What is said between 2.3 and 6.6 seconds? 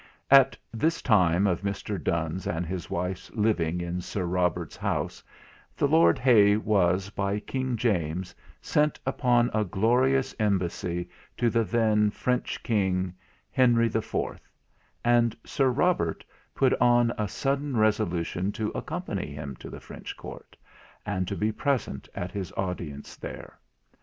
and his wife's living in Sir Robert's house, the Lord Hay